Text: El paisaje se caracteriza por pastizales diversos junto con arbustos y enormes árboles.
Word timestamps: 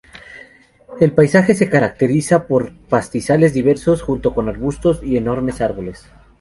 El 0.99 1.11
paisaje 1.11 1.53
se 1.53 1.69
caracteriza 1.69 2.47
por 2.47 2.75
pastizales 2.89 3.53
diversos 3.53 4.01
junto 4.01 4.33
con 4.33 4.49
arbustos 4.49 5.03
y 5.03 5.15
enormes 5.15 5.61
árboles. 5.61 6.07